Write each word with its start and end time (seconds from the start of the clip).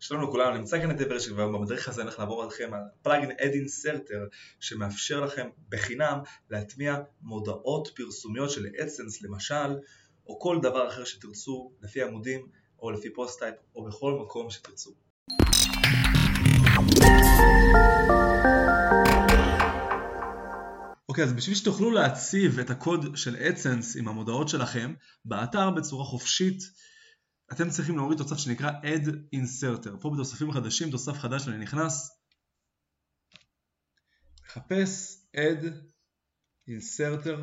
שלום 0.00 0.22
לכולם, 0.22 0.54
נמצא 0.54 0.80
כאן 0.80 0.90
איתי 0.90 0.96
ורצ'יק 0.96 1.32
והיום 1.36 1.52
במדריך 1.52 1.88
הזה 1.88 2.00
אני 2.00 2.08
הולך 2.08 2.18
לעבור 2.18 2.42
איתכם 2.42 2.74
על 2.74 2.80
plugin 3.02 3.30
Ad 3.30 3.50
Inserter 3.52 4.26
שמאפשר 4.60 5.20
לכם 5.20 5.48
בחינם 5.68 6.18
להטמיע 6.50 6.96
מודעות 7.22 7.88
פרסומיות 7.96 8.50
של 8.50 8.66
AdSense 8.82 9.22
למשל 9.22 9.78
או 10.26 10.38
כל 10.40 10.58
דבר 10.62 10.88
אחר 10.88 11.04
שתרצו 11.04 11.72
לפי 11.82 12.02
עמודים 12.02 12.46
או 12.82 12.90
לפי 12.90 13.10
post 13.10 13.38
type 13.38 13.54
או 13.74 13.84
בכל 13.84 14.12
מקום 14.12 14.50
שתרצו. 14.50 14.94
אוקיי, 21.08 21.24
אז 21.24 21.32
בשביל 21.32 21.56
שתוכלו 21.56 21.90
להציב 21.90 22.58
את 22.58 22.70
הקוד 22.70 23.16
של 23.16 23.36
AdSense 23.36 23.96
עם 23.96 24.08
המודעות 24.08 24.48
שלכם 24.48 24.94
באתר 25.24 25.70
בצורה 25.70 26.04
חופשית 26.04 26.62
אתם 27.52 27.70
צריכים 27.70 27.96
להוריד 27.96 28.18
תוסף 28.18 28.36
שנקרא 28.36 28.70
add 28.70 29.08
inserter. 29.34 30.00
פה 30.00 30.10
בתוספים 30.14 30.52
חדשים, 30.52 30.90
תוסף 30.90 31.12
חדש 31.12 31.48
אני 31.48 31.58
נכנס, 31.58 32.10
מחפש 34.44 35.22
add 35.36 35.64
inserter 36.70 37.40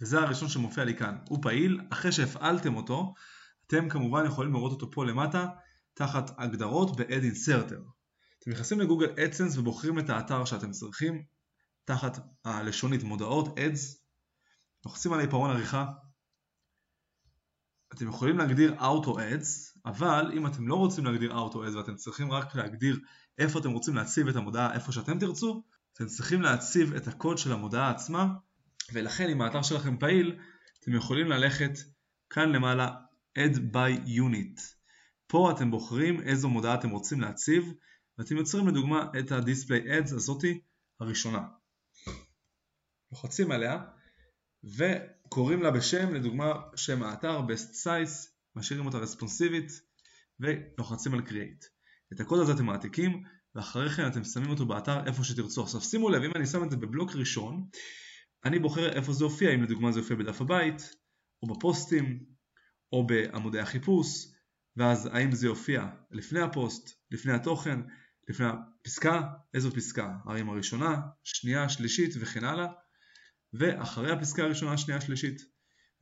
וזה 0.00 0.20
הראשון 0.20 0.48
שמופיע 0.48 0.84
לי 0.84 0.96
כאן. 0.96 1.18
הוא 1.28 1.38
פעיל, 1.42 1.80
אחרי 1.92 2.12
שהפעלתם 2.12 2.76
אותו, 2.76 3.14
אתם 3.66 3.88
כמובן 3.88 4.26
יכולים 4.26 4.52
לראות 4.52 4.72
אותו 4.72 4.90
פה 4.90 5.04
למטה 5.04 5.46
תחת 5.94 6.30
הגדרות 6.38 6.96
ב-add 6.96 7.34
inserter. 7.34 7.80
אתם 8.38 8.50
נכנסים 8.50 8.80
לגוגל 8.80 9.10
אדסנס 9.24 9.56
ובוחרים 9.56 9.98
את 9.98 10.10
האתר 10.10 10.44
שאתם 10.44 10.70
צריכים 10.70 11.24
תחת 11.84 12.18
הלשונית 12.44 13.02
מודעות 13.02 13.58
ads, 13.58 13.98
לוחצים 14.86 15.12
על 15.12 15.18
העיפרון 15.18 15.50
עריכה 15.50 15.92
אתם 17.94 18.08
יכולים 18.08 18.38
להגדיר 18.38 18.74
Auto 18.80 19.08
Ads, 19.08 19.80
אבל 19.86 20.30
אם 20.34 20.46
אתם 20.46 20.68
לא 20.68 20.74
רוצים 20.74 21.04
להגדיר 21.04 21.32
Auto 21.32 21.54
Ads 21.54 21.76
ואתם 21.76 21.96
צריכים 21.96 22.32
רק 22.32 22.54
להגדיר 22.54 23.00
איפה 23.38 23.58
אתם 23.58 23.70
רוצים 23.70 23.94
להציב 23.94 24.28
את 24.28 24.36
המודעה 24.36 24.74
איפה 24.74 24.92
שאתם 24.92 25.18
תרצו, 25.18 25.62
אתם 25.94 26.06
צריכים 26.06 26.42
להציב 26.42 26.94
את 26.94 27.08
הקוד 27.08 27.38
של 27.38 27.52
המודעה 27.52 27.90
עצמה, 27.90 28.26
ולכן 28.92 29.28
אם 29.28 29.42
האתר 29.42 29.62
שלכם 29.62 29.98
פעיל, 29.98 30.38
אתם 30.80 30.94
יכולים 30.94 31.28
ללכת 31.28 31.72
כאן 32.30 32.52
למעלה 32.52 32.90
Add 33.38 33.56
by 33.56 34.08
Unit. 34.08 34.60
פה 35.26 35.50
אתם 35.50 35.70
בוחרים 35.70 36.20
איזו 36.20 36.48
מודעה 36.48 36.74
אתם 36.74 36.90
רוצים 36.90 37.20
להציב, 37.20 37.72
ואתם 38.18 38.36
יוצרים 38.36 38.68
לדוגמה 38.68 39.06
את 39.18 39.32
ה-Display 39.32 39.86
Ads 39.86 40.14
הזאתי 40.14 40.60
הראשונה. 41.00 41.42
לוחצים 43.12 43.50
עליה, 43.50 43.78
וקוראים 45.34 45.62
לה 45.62 45.70
בשם, 45.70 46.14
לדוגמה 46.14 46.52
שם 46.76 47.02
האתר, 47.02 47.40
best 47.40 47.84
size, 47.84 48.28
משאירים 48.56 48.86
אותה 48.86 48.98
רספונסיבית 48.98 49.72
ולוחצים 50.40 51.14
על 51.14 51.20
create. 51.20 51.66
את 52.12 52.20
הקוד 52.20 52.40
הזה 52.40 52.52
אתם 52.52 52.64
מעתיקים 52.64 53.22
ואחרי 53.54 53.90
כן 53.90 54.06
אתם 54.06 54.24
שמים 54.24 54.50
אותו 54.50 54.66
באתר 54.66 55.06
איפה 55.06 55.24
שתרצו. 55.24 55.62
עכשיו 55.62 55.80
שימו 55.80 56.10
לב, 56.10 56.22
אם 56.22 56.30
אני 56.36 56.46
שם 56.46 56.64
את 56.64 56.70
זה 56.70 56.76
בבלוק 56.76 57.10
ראשון, 57.14 57.66
אני 58.44 58.58
בוחר 58.58 58.92
איפה 58.92 59.12
זה 59.12 59.24
יופיע, 59.24 59.54
אם 59.54 59.62
לדוגמה 59.62 59.92
זה 59.92 60.00
יופיע 60.00 60.16
בדף 60.16 60.40
הבית, 60.40 60.94
או 61.42 61.54
בפוסטים, 61.54 62.24
או 62.92 63.06
בעמודי 63.06 63.60
החיפוש, 63.60 64.26
ואז 64.76 65.08
האם 65.12 65.32
זה 65.32 65.46
יופיע 65.46 65.86
לפני 66.10 66.40
הפוסט, 66.40 66.90
לפני 67.10 67.32
התוכן, 67.32 67.80
לפני 68.28 68.46
הפסקה, 68.46 69.20
איזו 69.54 69.70
פסקה, 69.70 70.16
האם 70.24 70.50
הראשונה, 70.50 71.00
שנייה, 71.24 71.68
שלישית 71.68 72.14
וכן 72.20 72.44
הלאה. 72.44 72.66
ואחרי 73.58 74.12
הפסקה 74.12 74.42
הראשונה, 74.42 74.72
השנייה, 74.72 74.98
השלישית. 74.98 75.42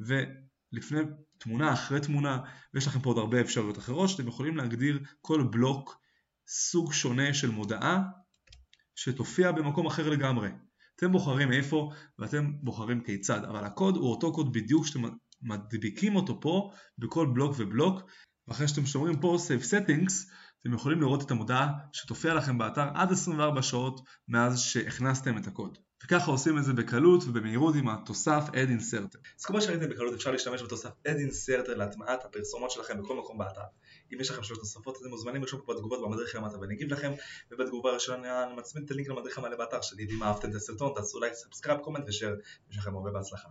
ולפני 0.00 1.00
תמונה, 1.38 1.72
אחרי 1.72 2.00
תמונה, 2.00 2.38
ויש 2.74 2.86
לכם 2.86 3.00
פה 3.00 3.10
עוד 3.10 3.18
הרבה 3.18 3.40
אפשרויות 3.40 3.78
אחרות 3.78 4.08
שאתם 4.08 4.28
יכולים 4.28 4.56
להגדיר 4.56 5.00
כל 5.20 5.48
בלוק 5.50 6.00
סוג 6.48 6.92
שונה 6.92 7.34
של 7.34 7.50
מודעה 7.50 8.02
שתופיע 8.94 9.52
במקום 9.52 9.86
אחר 9.86 10.10
לגמרי. 10.10 10.48
אתם 10.96 11.12
בוחרים 11.12 11.52
איפה 11.52 11.90
ואתם 12.18 12.52
בוחרים 12.62 13.00
כיצד, 13.00 13.44
אבל 13.44 13.64
הקוד 13.64 13.96
הוא 13.96 14.10
אותו 14.10 14.32
קוד 14.32 14.52
בדיוק 14.52 14.86
שאתם 14.86 15.02
מדביקים 15.42 16.16
אותו 16.16 16.40
פה 16.40 16.70
בכל 16.98 17.26
בלוק 17.34 17.54
ובלוק, 17.58 18.00
ואחרי 18.48 18.68
שאתם 18.68 18.86
שומרים 18.86 19.20
פה 19.20 19.36
Save 19.48 19.64
Settings, 19.64 20.12
אתם 20.60 20.74
יכולים 20.74 21.00
לראות 21.00 21.22
את 21.22 21.30
המודעה 21.30 21.72
שתופיע 21.92 22.34
לכם 22.34 22.58
באתר 22.58 22.88
עד 22.94 23.12
24 23.12 23.62
שעות 23.62 24.00
מאז 24.28 24.60
שהכנסתם 24.60 25.38
את 25.38 25.46
הקוד. 25.46 25.78
וככה 26.04 26.30
עושים 26.30 26.58
את 26.58 26.64
זה 26.64 26.72
בקלות 26.72 27.24
ובמהירות 27.26 27.74
עם 27.74 27.88
התוסף 27.88 28.44
Ad 28.48 28.80
Inserter. 28.80 29.18
אז 29.38 29.44
כמו 29.44 29.60
שראיתם 29.60 29.88
בקלות 29.88 30.14
אפשר 30.14 30.30
להשתמש 30.30 30.62
בתוסף 30.62 30.90
Ad 31.08 31.30
Inserter 31.30 31.74
להטמעת 31.74 32.24
הפרסומות 32.24 32.70
שלכם 32.70 33.02
בכל 33.02 33.16
מקום 33.16 33.38
באתר. 33.38 33.60
אם 34.12 34.20
יש 34.20 34.30
לכם 34.30 34.42
שאלות 34.42 34.60
נוספות 34.60 34.98
אתם 35.00 35.08
מוזמנים 35.08 35.42
לרשום 35.42 35.60
פה 35.64 35.74
בתגובות 35.74 36.02
במדריך 36.02 36.34
למטה 36.34 36.58
ואני 36.58 36.74
אגיב 36.74 36.92
לכם 36.92 37.12
ובתגובה 37.50 37.90
הראשונה 37.90 38.44
אני 38.44 38.56
מצמיד 38.56 38.84
את 38.84 38.90
הלינק 38.90 39.08
למדריך 39.08 39.38
המלא 39.38 39.56
באתר 39.56 39.80
שלי 39.80 40.06
ואם 40.10 40.22
אהבתם 40.22 40.50
את 40.50 40.54
הסרטון 40.54 40.92
תעשו 40.94 41.20
לייק, 41.20 41.34
subscribe, 41.34 41.80
comment 41.80 42.04
ו 42.08 42.12
share. 42.12 42.34
יש 42.70 42.78
לכם 42.78 42.96
הרבה 42.96 43.10
בהצלחה. 43.10 43.48